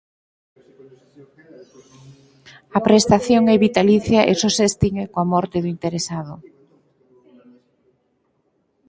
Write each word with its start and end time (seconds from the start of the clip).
A 2.77 2.79
prestación 2.87 3.43
é 3.53 3.55
vitalicia 3.65 4.19
e 4.31 4.33
só 4.41 4.49
se 4.57 4.63
extingue 4.69 5.11
coa 5.13 5.29
morte 5.33 5.57
do 5.63 5.69
interesado. 5.75 6.33